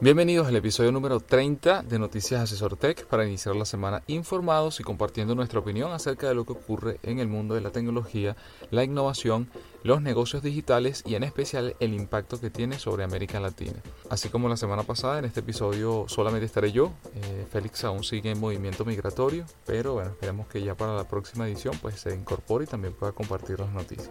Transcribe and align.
Bienvenidos 0.00 0.48
al 0.48 0.56
episodio 0.56 0.90
número 0.90 1.20
30 1.20 1.84
de 1.84 2.00
Noticias 2.00 2.40
Asesor 2.40 2.76
Tech 2.76 3.06
para 3.06 3.24
iniciar 3.24 3.54
la 3.54 3.64
semana 3.64 4.02
informados 4.08 4.80
y 4.80 4.82
compartiendo 4.82 5.36
nuestra 5.36 5.60
opinión 5.60 5.92
acerca 5.92 6.26
de 6.26 6.34
lo 6.34 6.44
que 6.44 6.52
ocurre 6.52 6.98
en 7.04 7.20
el 7.20 7.28
mundo 7.28 7.54
de 7.54 7.60
la 7.60 7.70
tecnología, 7.70 8.36
la 8.72 8.82
innovación, 8.82 9.48
los 9.84 10.02
negocios 10.02 10.42
digitales 10.42 11.04
y 11.06 11.14
en 11.14 11.22
especial 11.22 11.76
el 11.78 11.94
impacto 11.94 12.40
que 12.40 12.50
tiene 12.50 12.80
sobre 12.80 13.04
América 13.04 13.38
Latina. 13.38 13.80
Así 14.10 14.30
como 14.30 14.48
la 14.48 14.56
semana 14.56 14.82
pasada, 14.82 15.20
en 15.20 15.26
este 15.26 15.40
episodio 15.40 16.06
solamente 16.08 16.46
estaré 16.46 16.72
yo. 16.72 16.92
Eh, 17.14 17.46
Félix 17.48 17.84
aún 17.84 18.02
sigue 18.02 18.32
en 18.32 18.40
movimiento 18.40 18.84
migratorio, 18.84 19.46
pero 19.64 19.94
bueno, 19.94 20.10
esperemos 20.10 20.48
que 20.48 20.60
ya 20.60 20.74
para 20.74 20.96
la 20.96 21.06
próxima 21.06 21.46
edición 21.46 21.78
pues 21.80 22.00
se 22.00 22.12
incorpore 22.12 22.64
y 22.64 22.66
también 22.66 22.94
pueda 22.94 23.12
compartir 23.12 23.60
las 23.60 23.70
noticias. 23.70 24.10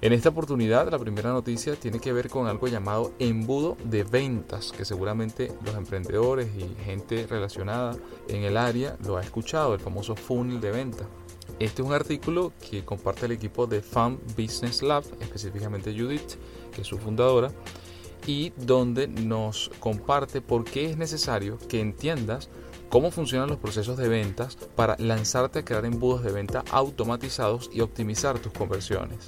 En 0.00 0.12
esta 0.12 0.28
oportunidad, 0.28 0.88
la 0.92 0.98
primera 1.00 1.32
noticia 1.32 1.74
tiene 1.74 1.98
que 1.98 2.12
ver 2.12 2.30
con 2.30 2.46
algo 2.46 2.68
llamado 2.68 3.14
embudo 3.18 3.76
de 3.82 4.04
ventas, 4.04 4.70
que 4.70 4.84
seguramente 4.84 5.50
los 5.64 5.74
emprendedores 5.74 6.48
y 6.56 6.84
gente 6.84 7.26
relacionada 7.26 7.96
en 8.28 8.44
el 8.44 8.56
área 8.56 8.96
lo 9.04 9.16
ha 9.16 9.22
escuchado, 9.22 9.74
el 9.74 9.80
famoso 9.80 10.14
funnel 10.14 10.60
de 10.60 10.70
venta. 10.70 11.04
Este 11.58 11.82
es 11.82 11.88
un 11.88 11.94
artículo 11.94 12.52
que 12.70 12.84
comparte 12.84 13.26
el 13.26 13.32
equipo 13.32 13.66
de 13.66 13.82
FAM 13.82 14.20
Business 14.36 14.82
Lab, 14.82 15.02
específicamente 15.18 15.92
Judith, 15.92 16.36
que 16.72 16.82
es 16.82 16.86
su 16.86 16.96
fundadora, 16.96 17.50
y 18.24 18.50
donde 18.50 19.08
nos 19.08 19.68
comparte 19.80 20.40
por 20.40 20.62
qué 20.62 20.92
es 20.92 20.96
necesario 20.96 21.58
que 21.68 21.80
entiendas 21.80 22.50
cómo 22.88 23.10
funcionan 23.10 23.48
los 23.48 23.58
procesos 23.58 23.96
de 23.96 24.08
ventas 24.08 24.56
para 24.76 24.96
lanzarte 25.00 25.58
a 25.58 25.64
crear 25.64 25.84
embudos 25.84 26.22
de 26.22 26.30
venta 26.30 26.62
automatizados 26.70 27.68
y 27.72 27.80
optimizar 27.80 28.38
tus 28.38 28.52
conversiones. 28.52 29.18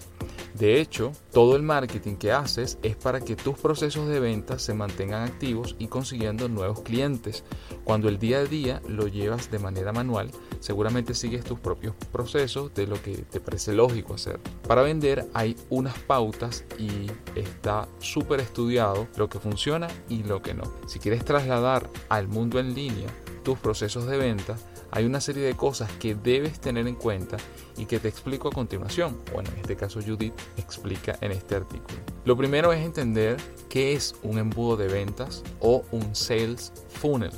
De 0.60 0.78
hecho, 0.78 1.12
todo 1.32 1.56
el 1.56 1.62
marketing 1.62 2.16
que 2.16 2.32
haces 2.32 2.76
es 2.82 2.94
para 2.94 3.22
que 3.22 3.34
tus 3.34 3.58
procesos 3.58 4.08
de 4.08 4.20
venta 4.20 4.58
se 4.58 4.74
mantengan 4.74 5.22
activos 5.22 5.74
y 5.78 5.86
consiguiendo 5.86 6.50
nuevos 6.50 6.82
clientes. 6.82 7.44
Cuando 7.82 8.10
el 8.10 8.18
día 8.18 8.40
a 8.40 8.44
día 8.44 8.82
lo 8.86 9.08
llevas 9.08 9.50
de 9.50 9.58
manera 9.58 9.90
manual, 9.90 10.30
seguramente 10.60 11.14
sigues 11.14 11.44
tus 11.44 11.58
propios 11.58 11.94
procesos 12.12 12.74
de 12.74 12.86
lo 12.86 13.00
que 13.00 13.16
te 13.30 13.40
parece 13.40 13.72
lógico 13.72 14.12
hacer. 14.12 14.38
Para 14.68 14.82
vender 14.82 15.26
hay 15.32 15.56
unas 15.70 15.98
pautas 16.00 16.66
y 16.78 17.10
está 17.34 17.88
súper 17.98 18.40
estudiado 18.40 19.08
lo 19.16 19.30
que 19.30 19.40
funciona 19.40 19.88
y 20.10 20.24
lo 20.24 20.42
que 20.42 20.52
no. 20.52 20.64
Si 20.86 20.98
quieres 20.98 21.24
trasladar 21.24 21.88
al 22.10 22.28
mundo 22.28 22.60
en 22.60 22.74
línea 22.74 23.08
tus 23.42 23.58
procesos 23.58 24.06
de 24.06 24.16
venta, 24.16 24.56
hay 24.90 25.04
una 25.04 25.20
serie 25.20 25.44
de 25.44 25.56
cosas 25.56 25.90
que 25.92 26.14
debes 26.14 26.60
tener 26.60 26.86
en 26.86 26.96
cuenta 26.96 27.36
y 27.76 27.86
que 27.86 27.98
te 27.98 28.08
explico 28.08 28.48
a 28.48 28.52
continuación. 28.52 29.18
Bueno, 29.32 29.50
en 29.52 29.60
este 29.60 29.76
caso 29.76 30.00
Judith 30.00 30.34
explica 30.56 31.16
en 31.20 31.32
este 31.32 31.54
artículo. 31.54 31.98
Lo 32.24 32.36
primero 32.36 32.72
es 32.72 32.84
entender 32.84 33.36
qué 33.68 33.92
es 33.92 34.14
un 34.22 34.38
embudo 34.38 34.76
de 34.76 34.88
ventas 34.88 35.42
o 35.60 35.84
un 35.92 36.14
sales 36.14 36.72
funnel. 36.88 37.32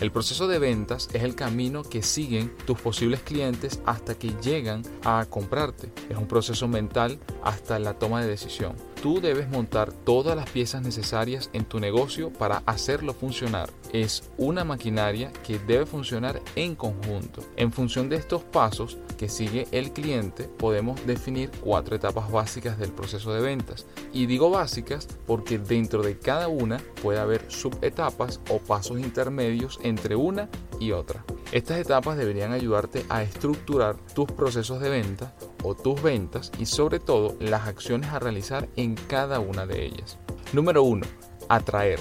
El 0.00 0.12
proceso 0.12 0.46
de 0.46 0.60
ventas 0.60 1.08
es 1.12 1.24
el 1.24 1.34
camino 1.34 1.82
que 1.82 2.04
siguen 2.04 2.56
tus 2.66 2.80
posibles 2.80 3.20
clientes 3.20 3.80
hasta 3.84 4.16
que 4.16 4.32
llegan 4.40 4.82
a 5.04 5.26
comprarte. 5.28 5.90
Es 6.08 6.16
un 6.16 6.28
proceso 6.28 6.68
mental 6.68 7.18
hasta 7.42 7.80
la 7.80 7.94
toma 7.94 8.22
de 8.22 8.28
decisión. 8.28 8.76
Tú 9.02 9.20
debes 9.20 9.48
montar 9.48 9.92
todas 9.92 10.34
las 10.34 10.50
piezas 10.50 10.82
necesarias 10.82 11.50
en 11.52 11.64
tu 11.64 11.78
negocio 11.78 12.32
para 12.32 12.64
hacerlo 12.66 13.14
funcionar. 13.14 13.70
Es 13.92 14.28
una 14.38 14.64
maquinaria 14.64 15.32
que 15.46 15.60
debe 15.60 15.86
funcionar 15.86 16.42
en 16.56 16.74
conjunto. 16.74 17.44
En 17.54 17.70
función 17.70 18.08
de 18.08 18.16
estos 18.16 18.42
pasos 18.42 18.98
que 19.16 19.28
sigue 19.28 19.68
el 19.70 19.92
cliente, 19.92 20.44
podemos 20.44 21.06
definir 21.06 21.50
cuatro 21.60 21.94
etapas 21.94 22.28
básicas 22.32 22.76
del 22.76 22.90
proceso 22.90 23.32
de 23.32 23.40
ventas. 23.40 23.86
Y 24.12 24.26
digo 24.26 24.50
básicas 24.50 25.06
porque 25.28 25.58
dentro 25.58 26.02
de 26.02 26.18
cada 26.18 26.48
una 26.48 26.78
puede 27.00 27.20
haber 27.20 27.44
subetapas 27.48 28.40
o 28.50 28.58
pasos 28.58 28.98
intermedios 28.98 29.78
entre 29.84 30.16
una 30.16 30.48
y 30.80 30.90
otra. 30.90 31.24
Estas 31.52 31.78
etapas 31.78 32.18
deberían 32.18 32.50
ayudarte 32.50 33.04
a 33.08 33.22
estructurar 33.22 33.96
tus 34.12 34.26
procesos 34.32 34.80
de 34.80 34.90
venta 34.90 35.34
o 35.62 35.74
tus 35.74 36.00
ventas 36.02 36.52
y 36.58 36.66
sobre 36.66 37.00
todo 37.00 37.36
las 37.40 37.66
acciones 37.66 38.10
a 38.10 38.18
realizar 38.18 38.68
en 38.76 38.94
cada 38.94 39.40
una 39.40 39.66
de 39.66 39.86
ellas. 39.86 40.18
Número 40.52 40.82
1. 40.82 41.06
Atraer. 41.48 42.00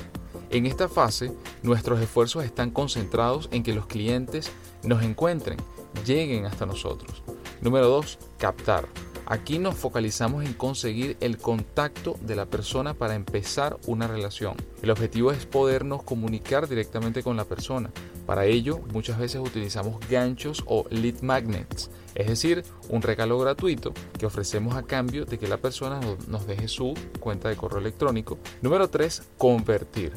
En 0.50 0.66
esta 0.66 0.88
fase, 0.88 1.34
nuestros 1.62 2.00
esfuerzos 2.00 2.46
están 2.46 2.72
concentrados 2.72 3.50
en 3.52 3.64
que 3.64 3.74
los 3.74 3.88
clientes 3.88 4.52
nos 4.84 5.04
encuentren, 5.04 5.58
lleguen 6.06 6.46
hasta 6.46 6.66
nosotros. 6.66 7.24
Número 7.62 7.88
2. 7.88 8.20
Captar. 8.38 8.88
Aquí 9.30 9.60
nos 9.60 9.76
focalizamos 9.76 10.46
en 10.46 10.54
conseguir 10.54 11.18
el 11.20 11.38
contacto 11.38 12.16
de 12.22 12.38
la 12.38 12.46
persona 12.46 12.94
para 12.94 13.16
empezar 13.16 13.78
una 13.86 14.08
relación. 14.08 14.56
El 14.82 14.90
objetivo 14.90 15.34
es 15.34 15.46
podernos 15.46 16.04
comunicar 16.04 16.70
directamente 16.70 17.24
con 17.24 17.36
la 17.36 17.44
persona. 17.44 17.92
Para 18.28 18.46
ello, 18.46 18.82
muchas 18.92 19.18
veces 19.18 19.40
utilizamos 19.42 20.06
ganchos 20.10 20.62
o 20.68 20.86
lead 20.90 21.22
magnets, 21.22 21.90
es 22.14 22.28
decir, 22.28 22.66
un 22.90 23.02
regalo 23.02 23.40
gratuito 23.40 23.94
que 24.20 24.26
ofrecemos 24.26 24.76
a 24.76 24.84
cambio 24.84 25.26
de 25.26 25.40
que 25.40 25.48
la 25.48 25.58
persona 25.58 26.02
nos 26.28 26.46
deje 26.46 26.68
su 26.68 26.94
cuenta 27.22 27.48
de 27.48 27.56
correo 27.56 27.80
electrónico. 27.80 28.38
Número 28.62 28.90
3, 28.90 29.30
convertir. 29.38 30.12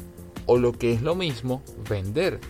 O 0.45 0.57
lo 0.57 0.73
que 0.73 0.91
es 0.91 1.01
lo 1.01 1.15
mismo, 1.15 1.63
vender. 1.89 2.41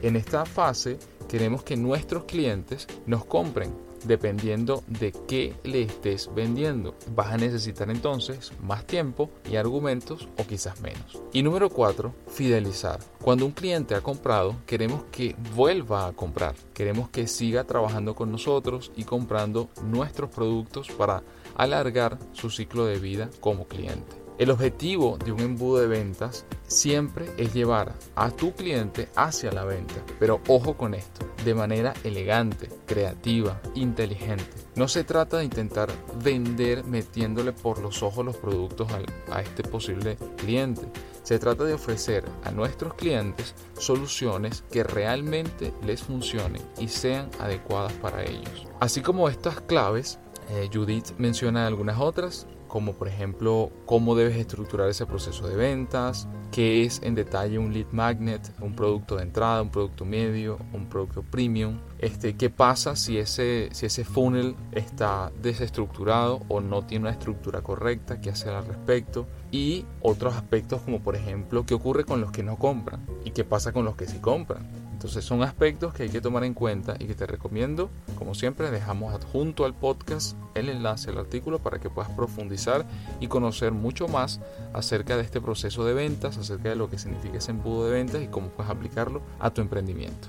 En 0.00 0.16
esta 0.16 0.46
fase 0.46 0.98
queremos 1.28 1.62
que 1.64 1.76
nuestros 1.76 2.24
clientes 2.24 2.86
nos 3.04 3.26
compren 3.26 3.74
dependiendo 4.04 4.82
de 4.86 5.12
qué 5.26 5.54
le 5.64 5.82
estés 5.82 6.30
vendiendo. 6.34 6.94
Vas 7.14 7.32
a 7.32 7.36
necesitar 7.36 7.90
entonces 7.90 8.52
más 8.62 8.86
tiempo 8.86 9.30
y 9.50 9.56
argumentos 9.56 10.28
o 10.38 10.46
quizás 10.46 10.80
menos. 10.80 11.20
Y 11.32 11.42
número 11.42 11.70
4, 11.70 12.14
fidelizar. 12.28 13.00
Cuando 13.22 13.46
un 13.46 13.52
cliente 13.52 13.94
ha 13.94 14.00
comprado, 14.00 14.56
queremos 14.66 15.04
que 15.10 15.36
vuelva 15.54 16.06
a 16.06 16.12
comprar. 16.12 16.54
Queremos 16.74 17.08
que 17.10 17.26
siga 17.26 17.64
trabajando 17.64 18.14
con 18.14 18.30
nosotros 18.30 18.92
y 18.96 19.04
comprando 19.04 19.68
nuestros 19.84 20.30
productos 20.30 20.88
para 20.88 21.22
alargar 21.56 22.18
su 22.32 22.50
ciclo 22.50 22.86
de 22.86 22.98
vida 22.98 23.30
como 23.40 23.66
cliente. 23.66 24.19
El 24.40 24.50
objetivo 24.50 25.18
de 25.18 25.32
un 25.32 25.40
embudo 25.40 25.80
de 25.80 25.86
ventas 25.86 26.46
siempre 26.66 27.26
es 27.36 27.52
llevar 27.52 27.92
a 28.14 28.30
tu 28.30 28.54
cliente 28.54 29.10
hacia 29.14 29.52
la 29.52 29.66
venta, 29.66 30.02
pero 30.18 30.40
ojo 30.48 30.78
con 30.78 30.94
esto, 30.94 31.26
de 31.44 31.54
manera 31.54 31.92
elegante, 32.04 32.70
creativa, 32.86 33.60
inteligente. 33.74 34.46
No 34.76 34.88
se 34.88 35.04
trata 35.04 35.36
de 35.36 35.44
intentar 35.44 35.90
vender 36.24 36.84
metiéndole 36.84 37.52
por 37.52 37.80
los 37.80 38.02
ojos 38.02 38.24
los 38.24 38.38
productos 38.38 38.88
a, 39.30 39.42
este 39.42 39.62
posible 39.62 40.16
cliente. 40.38 40.90
Se 41.22 41.38
trata 41.38 41.64
de 41.64 41.74
ofrecer 41.74 42.24
a 42.42 42.50
nuestros 42.50 42.94
clientes 42.94 43.54
soluciones 43.76 44.64
que 44.72 44.84
realmente 44.84 45.74
les 45.84 46.02
funcionen 46.02 46.62
y 46.78 46.88
sean 46.88 47.28
adecuadas 47.40 47.92
para 47.92 48.24
ellos. 48.24 48.66
Así 48.80 49.02
como 49.02 49.28
estas 49.28 49.60
claves, 49.60 50.18
eh, 50.48 50.70
Judith 50.72 51.10
menciona 51.18 51.66
algunas 51.66 52.00
otras, 52.00 52.46
como 52.70 52.94
por 52.94 53.08
ejemplo 53.08 53.70
cómo 53.84 54.14
debes 54.14 54.36
estructurar 54.36 54.88
ese 54.88 55.04
proceso 55.04 55.46
de 55.48 55.56
ventas, 55.56 56.28
qué 56.52 56.84
es 56.84 57.02
en 57.02 57.14
detalle 57.14 57.58
un 57.58 57.74
lead 57.74 57.88
magnet, 57.92 58.52
un 58.60 58.74
producto 58.74 59.16
de 59.16 59.24
entrada, 59.24 59.60
un 59.60 59.70
producto 59.70 60.04
medio, 60.04 60.58
un 60.72 60.88
producto 60.88 61.22
premium, 61.22 61.80
este, 61.98 62.36
qué 62.36 62.48
pasa 62.48 62.96
si 62.96 63.18
ese, 63.18 63.68
si 63.72 63.86
ese 63.86 64.04
funnel 64.04 64.54
está 64.72 65.32
desestructurado 65.42 66.40
o 66.48 66.60
no 66.60 66.86
tiene 66.86 67.06
una 67.06 67.12
estructura 67.12 67.60
correcta, 67.60 68.20
qué 68.20 68.30
hacer 68.30 68.54
al 68.54 68.66
respecto 68.66 69.26
y 69.50 69.84
otros 70.00 70.34
aspectos 70.34 70.80
como 70.82 71.00
por 71.00 71.16
ejemplo 71.16 71.66
qué 71.66 71.74
ocurre 71.74 72.04
con 72.04 72.20
los 72.20 72.30
que 72.30 72.42
no 72.42 72.56
compran 72.56 73.04
y 73.24 73.32
qué 73.32 73.44
pasa 73.44 73.72
con 73.72 73.84
los 73.84 73.96
que 73.96 74.06
sí 74.06 74.18
compran. 74.18 74.89
Entonces 75.00 75.24
son 75.24 75.42
aspectos 75.42 75.94
que 75.94 76.02
hay 76.02 76.08
que 76.10 76.20
tomar 76.20 76.44
en 76.44 76.52
cuenta 76.52 76.94
y 76.98 77.06
que 77.06 77.14
te 77.14 77.24
recomiendo. 77.24 77.88
Como 78.18 78.34
siempre, 78.34 78.70
dejamos 78.70 79.14
adjunto 79.14 79.64
al 79.64 79.72
podcast 79.72 80.36
el 80.54 80.68
enlace 80.68 81.08
al 81.08 81.16
artículo 81.16 81.58
para 81.58 81.78
que 81.78 81.88
puedas 81.88 82.10
profundizar 82.10 82.84
y 83.18 83.26
conocer 83.28 83.72
mucho 83.72 84.08
más 84.08 84.40
acerca 84.74 85.16
de 85.16 85.22
este 85.22 85.40
proceso 85.40 85.86
de 85.86 85.94
ventas, 85.94 86.36
acerca 86.36 86.68
de 86.68 86.76
lo 86.76 86.90
que 86.90 86.98
significa 86.98 87.38
ese 87.38 87.52
embudo 87.52 87.86
de 87.86 87.92
ventas 87.92 88.22
y 88.22 88.26
cómo 88.26 88.50
puedes 88.50 88.70
aplicarlo 88.70 89.22
a 89.38 89.48
tu 89.48 89.62
emprendimiento. 89.62 90.28